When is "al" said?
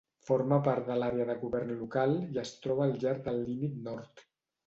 2.87-2.97